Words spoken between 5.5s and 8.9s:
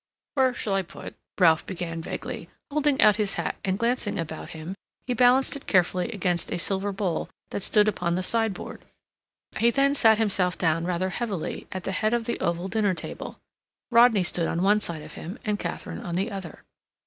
it carefully against a silver bowl that stood upon the sideboard.